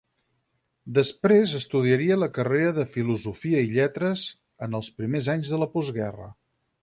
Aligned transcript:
Després 0.99 1.51
estudiaria 1.59 2.17
la 2.21 2.29
carrera 2.37 2.71
de 2.79 2.85
Filosofia 2.95 3.61
i 3.67 3.71
Lletres 3.75 4.25
en 4.69 4.79
els 4.79 4.91
primers 5.03 5.29
anys 5.37 5.55
de 5.55 5.61
la 5.65 5.69
postguerra. 5.77 6.27